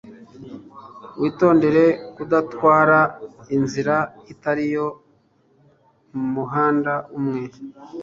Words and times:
witondere 1.21 1.83
kudatwara 2.15 2.99
inzira 3.55 3.95
itari 4.31 4.65
yo 4.75 4.87
mumuhanda 6.15 6.93
umwe 7.17 7.41